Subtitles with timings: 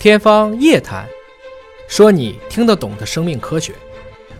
[0.00, 1.04] 天方夜谭，
[1.88, 3.74] 说你听得懂的生命科学。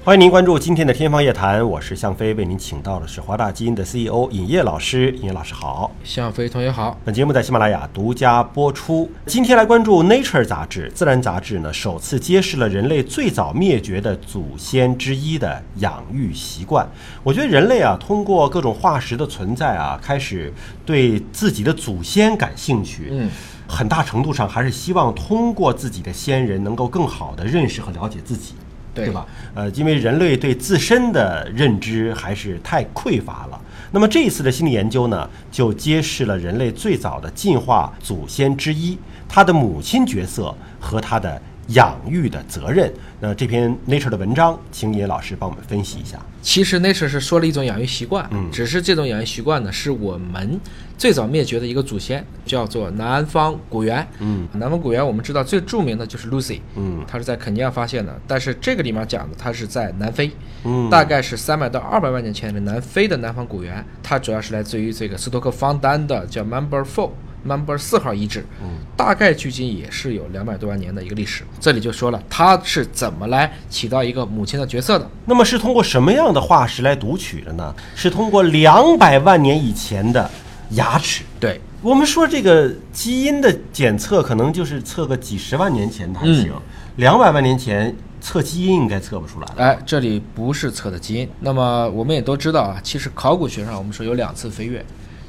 [0.04, 5.10] 欢迎您关注今天的天方夜谭，我是向飞，为您请到的是华大基因的 CEO 尹烨老师。
[5.16, 6.96] 尹烨老师好，向飞同学好。
[7.04, 9.10] 本节目在喜马拉雅独家播出。
[9.26, 16.88] 今天来关注《Nature》杂志，《自然》杂志呢首次揭示了人类最早灭绝的祖先之一的养育习惯。
[17.24, 20.52] 我觉得人类啊，通过各种化石的存在啊，开始
[20.86, 23.08] 对自己的祖先感兴趣。
[23.10, 23.28] 嗯。
[23.68, 28.54] 很大程度上还是希望通过自己的先人，能够更好的认识和了解自己，
[28.94, 29.26] 对吧？
[29.54, 33.60] 呃，因为人类对自身的认知还是太匮乏了。
[33.92, 41.40] 那么这一次的心理研究呢，就揭示了人类最早的进化祖先之一，他的母亲角色和他的。
[41.68, 42.92] 养育的责任。
[43.20, 46.18] 那这篇 Nature 的文章，请野老师帮我们分析一下。
[46.40, 50.58] 其实 Nature 是说了一种养育习惯，嗯，只是这种养育习惯呢，是我们
[50.96, 54.06] 最早灭绝的一个祖先，叫做南方古猿。
[54.20, 60.30] 嗯，南方古猿我们知道最著名的就是 Lucy，嗯，它是在肯尼亚发现的，但是这个里面讲的它是在南非，
[60.64, 67.10] 嗯，大概是三百到二百万年前的南非的南方古猿，它主要是来自于这个斯托克方丹的叫 Number Four。
[67.44, 71.44] Number 四号遗址，嗯，大概距今也是有两百多万年的一个历史。
[71.60, 75.08] 这里就说了，它是怎么来起到一个母亲的角色的？
[75.26, 77.74] 那么是通过什么样的化石来读取的呢？
[77.94, 80.28] 是通过两百万年以前的
[80.70, 81.22] 牙齿。
[81.38, 86.52] 对我们说，这个基因的检测可能就是测个几十万年前的还行，
[86.96, 89.54] 两百万年前测基因应该测不出来了。
[89.58, 91.28] 哎，这里不是测的基因。
[91.40, 94.84] 那么我们也都知道啊，其实考古学上我们说有两次飞跃。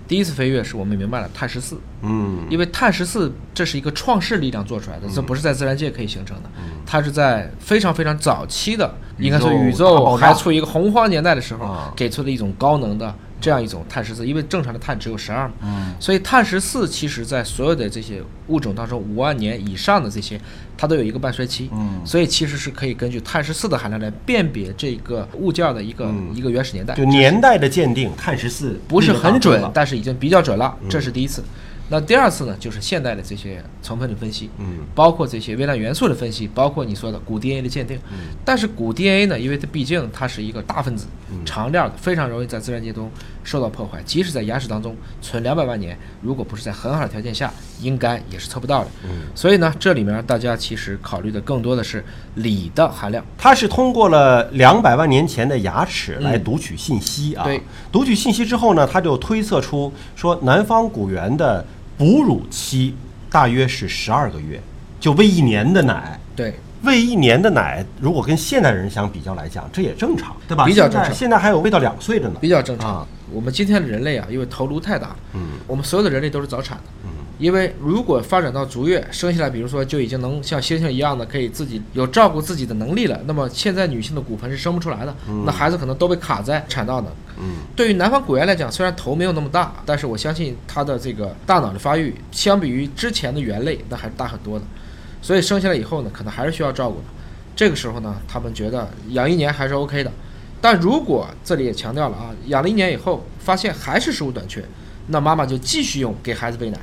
[0.10, 6.50] 第一次飞跃是我们明白了碳十四，嗯，因为碳十四这是一个创世力量做出来的，这不是在自然界可以形成的，
[6.84, 13.14] 它是在非常非常早期的，应该说宇宙还处于一个洪荒年代的时候，给出的一种高能的。
[13.40, 20.40] 这样一种碳十四，因为正常的碳只有十二嘛，嗯，所以碳十四其实在所有的这些物种当中，五万年以上的这些，
[20.78, 26.94] 它都有一个半衰期，嗯，所以其实是可以根据碳十四的含量来辨别这个物件的一个一个原始年代。
[26.96, 31.44] 就年代的鉴定，碳十四不是很准，但是已经比较准了，这是第一次。
[31.90, 41.38] 那第二次呢，就是现代的这些成分的分析，嗯，包括这些微量元素的分析，包括你说的古 DNA 的鉴定，嗯，但是古 DNA 呢，因为它毕竟它是一个大分子，嗯。
[41.46, 43.10] 长链的，非常容易在自然界中
[43.44, 47.52] 受到破坏，即使在牙齿当中存两百万年，如果不是在很好的条件下，
[47.82, 52.06] 应该也是测不到的，嗯，所以呢，这里面大家其实考虑的更多的是
[52.36, 57.60] 锂的含量，它是通过了两百万年前的牙齿来读取信息啊，对，
[57.92, 61.66] 读取信息之后呢，它就推测出说南方古猿的。
[62.00, 62.96] 哺乳期
[63.30, 64.58] 大约是十二个月，
[65.02, 66.18] 就喂一年的奶。
[66.34, 70.64] 对，喂一年的奶，如果跟现代人相比较来讲，这也正常，对吧？
[70.64, 71.14] 比较正常。
[71.14, 73.06] 现在还有喂到两岁的呢，比较正常。
[73.30, 76.99] 我们今天的人类啊，因为头颅太大，嗯，我们所有的人类都是早产的，嗯。
[77.40, 87.08] 因为如果发展到足月生下来，比如说就已经能像猩猩一样的可以自己有照顾自己的能力了，那么现在女性的骨盆是生不出来的，那孩子可能都被卡在产道呢。
[87.38, 94.66] 嗯，对于南方古猿来讲，虽然头没有那么大，但是我相信它的这个大脑的发育相比于之前的猿类那还是大很多的，
[95.22, 97.06] 所以生下来以后呢，可能还是需要照顾的。
[97.56, 100.12] 这个时候呢，他们觉得养一年还是 OK 的，
[100.60, 104.62] 但如果这里也强调了啊，养了一年以后发现还是食物短缺。
[105.12, 106.78] 那妈妈就继续用给孩子喂奶，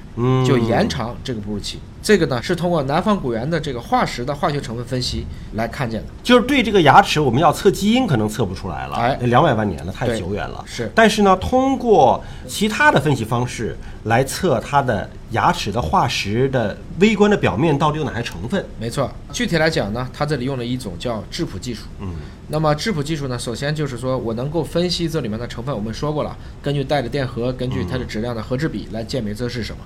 [0.46, 1.78] 就延长这个哺乳期。
[2.02, 6.06] 这个呢是通过南方古猿的这个化石的化学成分分析来看见的。
[6.22, 10.62] 就是对这个牙齿，我们要测基因可能测不出来了，哎，两百万年了，太久远了。
[10.64, 18.64] 是，但是呢，通过其他的分析方式来测它的牙齿的化石的微观的表面到底有哪些成分？
[18.78, 21.86] 没错，具体来讲呢，它这里用了一种叫质谱技术。
[21.98, 22.14] 嗯，
[22.46, 25.74] 那么质谱技术呢，首先就是说我能够分析这里面的成分。
[25.74, 29.82] 我们说过了，根据带的电荷，根据它的质量的核质比来鉴别这是什么。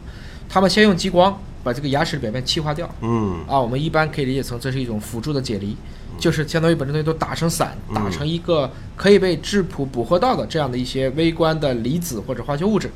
[0.52, 3.44] 他们先用激光把这个牙齿的表面气化掉，嗯。
[3.46, 5.76] 啊，我们一般可以理解成这是一种辅助的解离，
[6.18, 12.90] 就是相当于把这东西都打成散，打成一个可以被质谱捕获到的这样的一些微观的离子或者化学物质，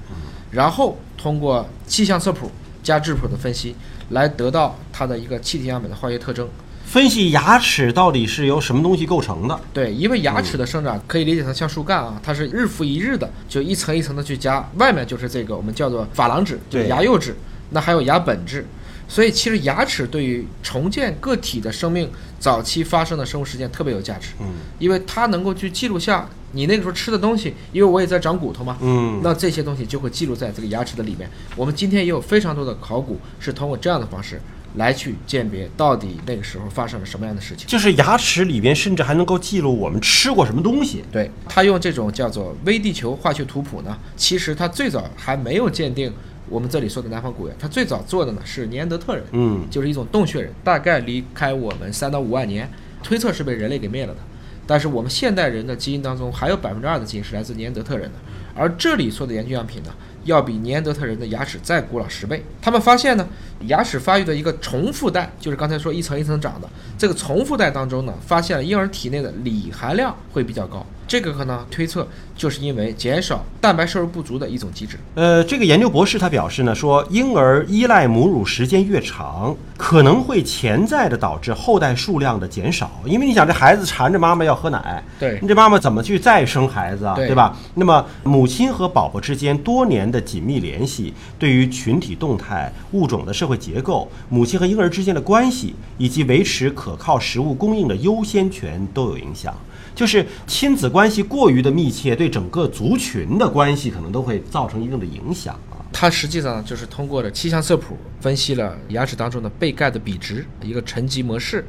[0.50, 2.50] 然后通过气象色谱
[2.82, 3.76] 加质谱的分析，
[4.10, 6.48] 来得到它的一个气体样本的化学特征。
[6.94, 9.60] 分析牙齿到底是由什么东西构成的？
[9.72, 17.34] 对，因为牙齿的生长可以理解成像树干啊，它是日复一日的，就一层一层的去加，外面就是这个我们叫做珐琅质，对，牙釉质，
[17.70, 18.64] 那还有牙本质。
[19.08, 22.08] 所以其实牙齿对于重建个体的生命
[22.38, 24.46] 早期发生的生物事件特别有价值，嗯，
[24.78, 31.28] 因为它能够去记录下你那个时候吃的东西，因为我也在长骨头嘛，嗯，那这些东西就会记录在这个牙齿的里面。
[31.56, 34.40] 我们今天也有非常多的考古是通过这样的方式。
[34.74, 41.04] 来去鉴别到底那个时候发生了什么样的事情，就是牙齿里边甚至还能够记录我们吃过什么东西。
[41.12, 46.12] 对他用这种叫做微地球化学图谱呢，其实他最早还没有鉴定
[46.48, 52.70] 我们这里说的南方古猿，它最早做的呢是尼安德特人，嗯，就是一种洞穴人，大概离开我们三到五万年，
[53.02, 54.20] 推测是被人类给灭了的。
[54.66, 58.18] 但是我们现代人的基因当中还有百分之二的基因是来自尼安德特人的，
[58.54, 59.94] 而这里做的研究样品呢，
[60.24, 62.42] 要比尼安德特人的牙齿再古老十倍。
[62.60, 63.26] 他们发现呢，
[63.66, 66.68] 牙齿发育的一个重复带，就是刚才说一层一层长的
[66.98, 70.84] 这个重复带当中呢，发现了婴儿体内的锂含量会比较高。
[71.06, 72.06] 这个可能推测
[72.36, 74.98] 就是因为减少蛋白摄入不足的一种机制。
[75.14, 82.90] 呃，这个研究博士他表示呢，说婴儿依赖母乳时间越长，可能会潜在的导致后代数量的减少。
[83.04, 87.14] 因为你想，这孩子缠着妈妈要喝奶，对，你这妈妈怎么去再生孩子啊？
[87.14, 87.56] 对吧？
[87.74, 99.54] 那么母亲和宝宝之间多年的紧密联系，对于群体动态、物种的社会结构、母亲和婴儿之间的关系，以及维持可靠食物供应的优先权都有影响。
[99.94, 105.82] 就是亲子关系过于的密切，对整个族群的关系可能都会造成一定的影响啊。
[105.92, 111.66] 它实际上就是通过了气象色谱分析了牙齿当中的背钙的比值一个沉积模式，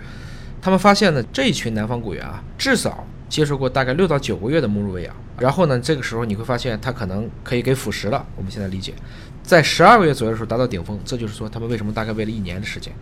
[0.61, 8.23] 他们发现呢，这一群南方古猿啊，至少接受过大概六到九个月的母乳喂养，然后呢，这个时候你会发现它可能可以给辅食了。
[8.35, 8.93] 我们现在理解，
[9.41, 12.93] 在十二个月左右的时候达到顶峰，这就是说他们为什么大概喂了一年的时间。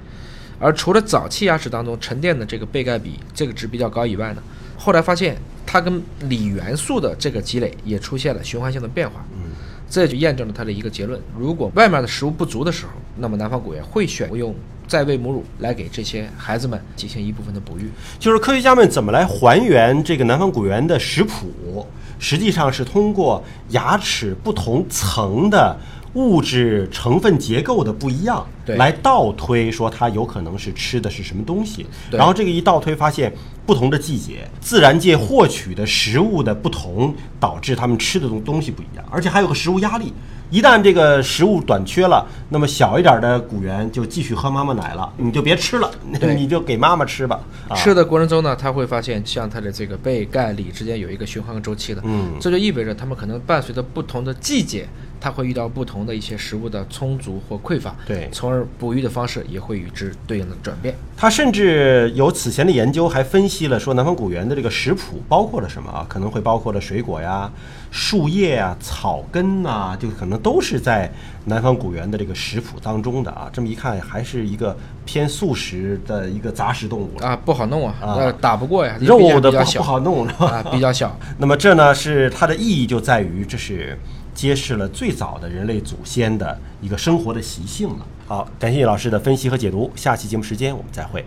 [0.57, 4.41] 而除了早期牙齿当中沉淀的这个背钙比这个值比较高以外呢，
[4.77, 5.35] 后来发现
[5.73, 5.99] 它跟
[6.29, 9.25] 锂元素的这个积累也出现了循环性的变化。
[9.31, 9.49] 嗯，
[9.89, 14.53] 这就验证了它的一个结论：如果外面的食物不足的时候，那么南方古猿会选用
[14.87, 17.89] 再喂母乳来给这些孩子们进行一部分的哺育。
[18.19, 21.87] 就是科学家们怎么来还原这个南方古猿的食谱，
[22.19, 25.75] 实际上是通过牙齿不同层的。
[26.13, 31.85] 物质成分结构的不一样，来倒推说它有可能是吃的是什么东西。
[32.11, 33.33] 然后这个一倒推，发现
[33.65, 40.13] 不同的季节，自然界获取的食物的不同，导致它们吃的东东西不一样，而且还有个食物压力。
[40.51, 45.89] 一旦这个食物短缺了，那么小一点的古猿就继续喝妈妈奶了，你就别吃了，
[46.37, 47.39] 你就给妈妈吃吧。
[47.73, 54.87] 吃的过程中呢，他会发现像它的这个背盖、里之间有一个循环周期的，嗯，这就意味着它们可能伴随着不同的季节。
[55.23, 60.93] 它会遇到不同的一些食物的充足或匮乏，对，从而哺育的方式也会与之对应的转变。
[61.15, 66.05] 他甚至有此前的研究还分析了说，南方古猿的这个食谱包括了什么啊？
[66.09, 67.49] 可能会包括了水果呀、
[67.89, 71.09] 树叶啊、草根呐，就可能都是在
[71.45, 73.49] 南方古猿的这个食谱当中的啊。
[73.53, 74.75] 这么一看，还是一个
[75.05, 81.17] 偏素食的一个杂食动物啊， 不好弄啊，啊，打不过呀，肉的不不好弄啊，比较小。
[81.39, 83.97] 那么这呢，是它的意义就在于这是。
[84.33, 88.05] 揭示了最早的人类祖先的一个生活的习性了。
[88.27, 91.25] 好，感谢老师的分析和解读，下期节目时间我们再会。